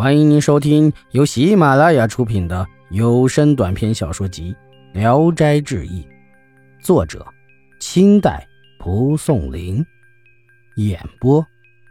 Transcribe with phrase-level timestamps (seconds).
[0.00, 4.56] 欢迎您收听由喜马拉雅出品的有声短篇小说集
[4.98, 6.02] 《聊斋志异》，
[6.82, 7.26] 作者：
[7.80, 8.48] 清代
[8.78, 9.84] 蒲松龄，
[10.76, 11.46] 演播：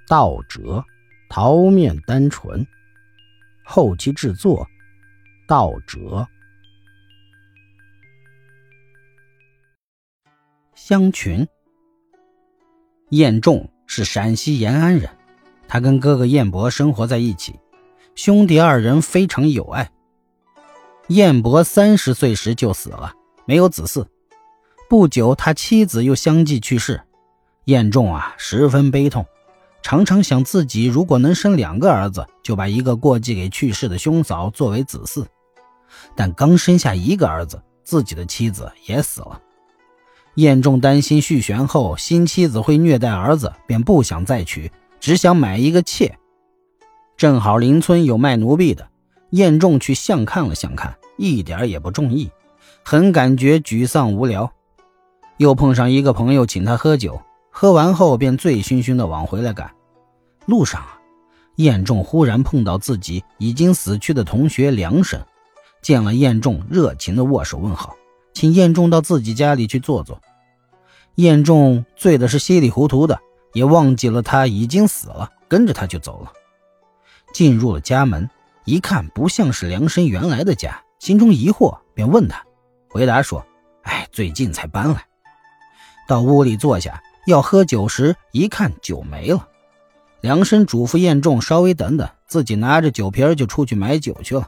[0.08, 0.84] 道哲、
[1.30, 2.66] 桃面单纯，
[3.64, 4.68] 后期制作：
[5.48, 6.28] 道哲。
[10.74, 11.48] 香群，
[13.10, 15.08] 晏仲是陕西延安人，
[15.68, 17.54] 他跟哥哥晏伯生活在一起。
[18.22, 19.90] 兄弟二人非常友爱。
[21.08, 23.14] 燕伯三十岁时就死了，
[23.46, 24.06] 没有子嗣。
[24.90, 27.02] 不久，他妻子又相继去世。
[27.64, 29.26] 燕仲啊，十分悲痛，
[29.82, 35.26] 常常想自己如果能生两个儿子，就把一个过继给去世的兄嫂作为子嗣。
[36.14, 39.42] 但刚生下一个儿子，自己的妻子也死了。
[40.36, 46.19] 燕仲担心续弦后新妻子会虐待儿子，便不想再娶，只想买一个妾。
[47.20, 48.88] 正好邻村有卖奴婢的，
[49.32, 52.32] 燕仲去相看了相看，一点也不中意，
[52.82, 54.50] 很感觉沮丧无聊。
[55.36, 57.22] 又碰上一个朋友请他喝酒，
[57.52, 59.70] 喝完后便醉醺醺的往回来赶。
[60.46, 60.98] 路上啊，
[61.58, 65.20] 燕仲忽然碰到自己已经死去的同学梁生，
[65.82, 67.98] 见了燕仲，热情的握手问好，
[68.32, 70.22] 请燕仲到自己家里去坐坐。
[71.16, 73.20] 燕仲醉的是稀里糊涂的，
[73.52, 76.32] 也忘记了他已经死了，跟着他就走了。
[77.40, 78.30] 进入了家门，
[78.66, 82.44] 一看不像是梁生原来的家，心中疑惑，便问他。
[82.90, 83.46] 回答说
[83.84, 85.06] ：“哎，最近才搬来。”
[86.06, 89.48] 到屋里坐下要喝酒时，一看酒没了。
[90.20, 94.46] 梁生嘱咐燕仲稍微等等，自己拿着酒瓶就出去买酒去了。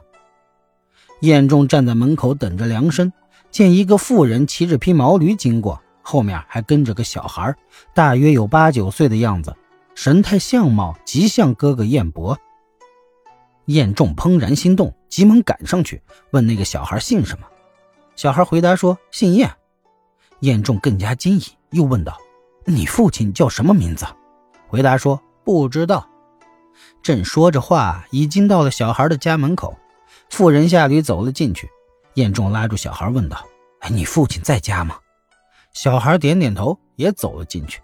[1.22, 3.10] 燕仲站在门口等着梁生，
[3.50, 7.56] 见一个妇人骑着匹毛驴经过，后面还跟着个小孩，
[7.94, 9.56] 大约有八九岁的样子，
[9.94, 12.38] 神态相貌极像哥哥燕伯。
[13.66, 17.46] 晏仲怦然心动，急忙赶上去问那个小孩姓什么。
[18.16, 19.50] 小孩回答说姓晏。
[20.40, 22.18] 晏仲更加惊异，又问道
[22.66, 24.04] ：“你父亲叫什么名字？”
[24.66, 26.08] 回答说不知道。
[27.02, 29.76] 正说着话，已经到了小孩的家门口。
[30.30, 31.70] 妇人下驴走了进去。
[32.14, 33.46] 晏仲拉住小孩问道
[33.80, 34.98] ：“哎，你父亲在家吗？”
[35.72, 37.80] 小孩点点头，也走了进去。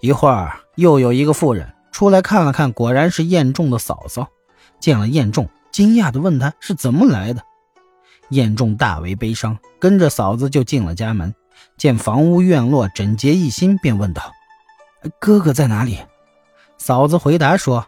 [0.00, 4.28] 一会儿，又有一个妇人出来看了看，果然是晏仲的嫂嫂。
[4.82, 7.40] 见了燕仲，惊讶地问他是怎么来的。
[8.30, 11.32] 燕仲大为悲伤，跟着嫂子就进了家门。
[11.76, 14.32] 见房屋院落整洁一新，便问道
[15.20, 15.98] ：“哥哥在哪里？”
[16.78, 17.86] 嫂子回答说：“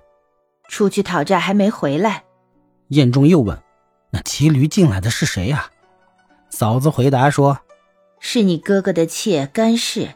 [0.68, 2.22] 出去讨债，还没回来。”
[2.88, 3.60] 燕仲又问
[4.10, 5.70] ：“那骑驴进来的是谁呀？”
[6.48, 7.58] 嫂子回答说
[8.20, 10.10] ：“是你哥哥的妾甘氏，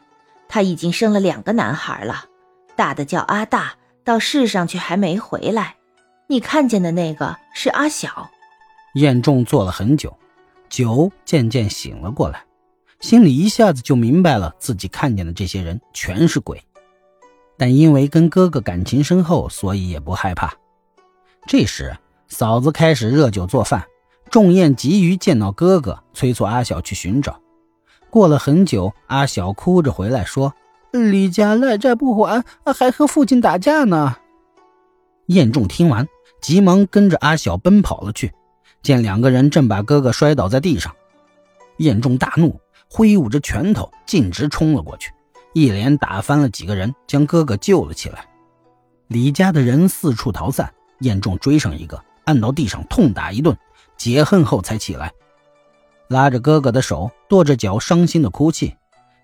[0.49, 2.27] 她已经生了两个男孩了，
[2.77, 3.75] 大的叫阿大，
[4.05, 5.75] 到世上去还没回来。”
[6.31, 8.31] 你看见的那个是阿小。
[8.95, 10.15] 晏仲坐了很久，
[10.69, 12.45] 酒渐渐醒了过来，
[13.01, 16.63] 心里一下子就明白了，自己看见的这些人全是鬼。
[17.57, 20.53] 但因为跟哥哥感情深厚，所以也不害怕。
[21.47, 21.97] 这时，
[22.29, 23.87] 嫂子开始热酒做饭，
[24.29, 27.41] 仲晏急于见到哥哥，催促阿小去寻找。
[28.11, 30.53] 过了很久，阿小哭着回来，说
[30.93, 34.17] ：“李家赖债不还，还和父亲打架呢。”
[35.29, 36.07] 晏仲听完。
[36.41, 38.33] 急忙跟着阿小奔跑了去，
[38.83, 40.95] 见两个人正把哥哥摔倒在地上，
[41.79, 42.61] 燕仲大怒，
[42.91, 45.13] 挥舞着拳头径直冲了过去，
[45.53, 48.25] 一连打翻了几个人，将哥哥救了起来。
[49.09, 53.57] 李家的人四处逃散，燕仲追上一个，按到地上痛打一顿，
[53.97, 55.13] 解恨后才起来，
[56.09, 58.77] 拉着哥哥的手，跺着脚，伤心的哭泣。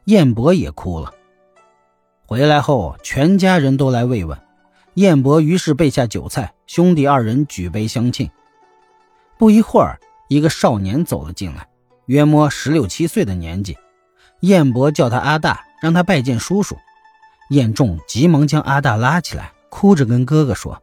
[0.07, 1.13] 燕伯也哭了。
[2.27, 4.39] 回来后，全家人都来慰问。
[4.95, 8.31] 燕伯于是备下酒菜，兄弟二人举杯相庆。
[9.39, 9.99] 不一会儿，
[10.29, 11.69] 一个少年走了进来，
[12.07, 13.77] 约摸十六七岁的年纪。
[14.41, 16.77] 燕伯叫他阿大，让他拜见叔叔。
[17.51, 20.83] 燕仲急忙将阿大拉起来，哭着跟哥哥说：“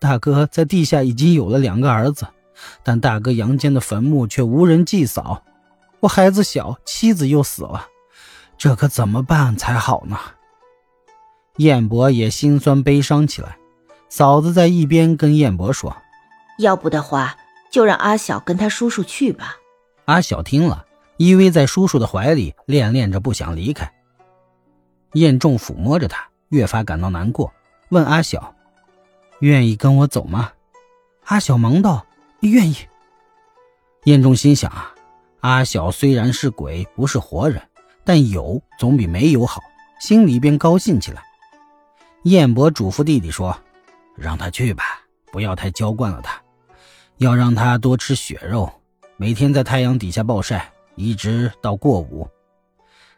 [0.00, 2.26] 大哥在地下已经有了两个儿子，
[2.82, 5.42] 但大哥阳间的坟墓却无人祭扫。
[6.00, 7.88] 我孩子小，妻子又死了，
[8.56, 10.18] 这可怎么办才好呢？”
[11.56, 13.58] 燕伯也心酸悲伤起来，
[14.10, 15.96] 嫂子在一边跟燕博说
[16.58, 17.36] ：“要不的话，
[17.70, 19.56] 就让阿晓跟他叔叔去吧。”
[20.06, 20.84] 阿晓听了，
[21.16, 23.90] 依偎在叔叔的怀里，恋恋着不想离开。
[25.12, 27.52] 燕仲抚摸着他，越发感到难过，
[27.90, 28.56] 问阿晓
[29.38, 30.50] ：“愿意跟我走吗？”
[31.26, 32.04] 阿晓忙道
[32.42, 32.76] ：“愿意。”
[34.04, 34.92] 燕仲心想啊，
[35.40, 37.62] 阿晓虽然是鬼，不是活人，
[38.04, 39.62] 但有总比没有好，
[40.00, 41.22] 心里便高兴起来。
[42.24, 43.56] 燕博嘱咐弟弟说
[44.20, 44.84] ：“让他去吧，
[45.32, 46.40] 不要太娇惯了他，
[47.16, 48.70] 要让他多吃血肉，
[49.16, 52.28] 每天在太阳底下暴晒，一直到过午。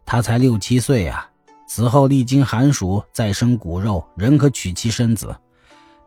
[0.07, 1.29] 他才六七岁呀，
[1.67, 5.35] 此后历经寒暑，再生骨肉，仍可娶妻生子，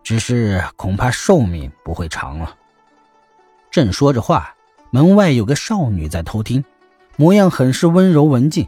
[0.01, 2.55] 只是恐怕寿命不会长了。
[3.69, 4.55] 正说着话，
[4.91, 6.63] 门外有个少女在偷听，
[7.17, 8.67] 模样很是温柔文静。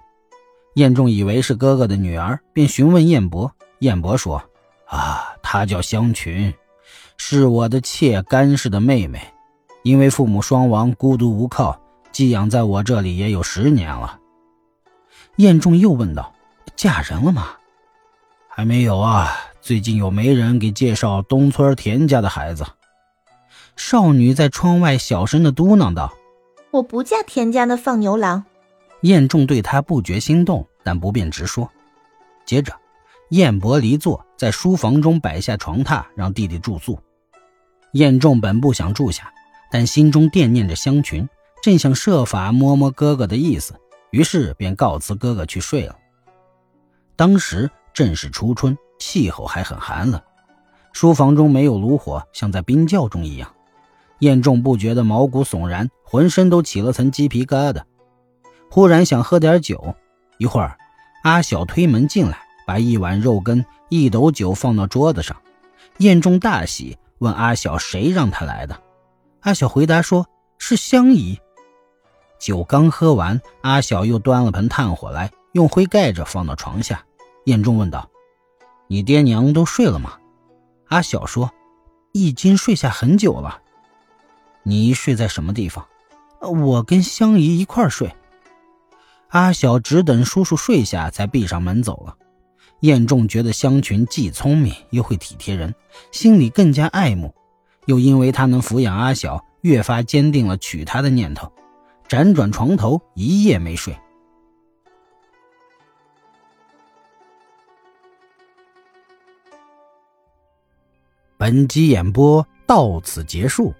[0.75, 3.51] 燕仲以为是哥哥的女儿，便询问燕伯。
[3.79, 4.43] 燕伯说
[4.87, 6.53] ：“啊，她叫香群，
[7.17, 9.21] 是我的妾甘氏的妹妹。
[9.83, 11.79] 因为父母双亡，孤独无靠，
[12.11, 14.19] 寄养在我这里也有十年了。”
[15.37, 16.33] 燕仲又问道
[16.75, 17.49] ：“嫁人了吗
[18.49, 19.31] ？”“还没有啊，
[19.61, 22.65] 最近有媒人给介绍东村田家的孩子。”
[23.77, 26.11] 少女在窗外小声的嘟囔道
[26.71, 28.43] ：“我不嫁田家的放牛郎。”
[29.01, 31.69] 燕仲对她不觉心动，但不便直说。
[32.43, 32.73] 接着，
[33.29, 36.97] 燕伯离座，在书房中摆下床榻，让弟弟住宿。
[37.93, 39.33] 燕仲本不想住下，
[39.69, 41.27] 但心中惦念着香群，
[41.61, 43.75] 正想设法摸摸哥哥的意思，
[44.11, 45.95] 于是便告辞哥哥去睡了。
[47.17, 50.21] 当时正是初春，气候还很寒冷，
[50.93, 53.53] 书房中没有炉火，像在冰窖中一样。
[54.19, 57.81] 燕仲不觉得毛骨悚然，浑身都起了层鸡皮疙瘩。
[58.71, 59.95] 忽然想喝点酒，
[60.37, 60.77] 一会儿，
[61.23, 65.37] 阿晓推门进来，把一碗肉羹、一斗酒放到桌子上。
[65.99, 68.77] 燕仲大喜，问阿晓谁让他来的。
[69.39, 70.27] 阿晓回答说
[70.59, 71.39] ：“是香姨。”
[72.37, 77.05] 酒刚喝完，阿晓又端了盆炭火来，用灰盖着放到床下。
[77.45, 78.09] 燕仲问道
[78.87, 80.17] ：“你爹娘都睡了吗？”
[80.89, 81.49] 阿晓说
[82.11, 83.61] ：“已经睡下很久了。”
[84.63, 85.87] 你睡在什么地方？
[86.41, 88.13] 我跟香姨一块睡。
[89.29, 92.17] 阿晓只等叔叔睡下，才闭上门走了。
[92.81, 95.73] 燕仲觉得香群既聪明又会体贴人，
[96.11, 97.33] 心里更加爱慕，
[97.85, 101.51] 又因为他能抚养阿晓，越发坚定了娶她的念头。
[102.07, 103.97] 辗转床头，一夜没睡。
[111.35, 113.73] 本集演播到此结束。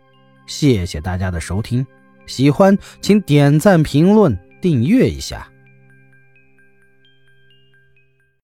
[0.45, 1.85] 谢谢大家的收听，
[2.25, 5.47] 喜欢请点赞、评论、订阅一下。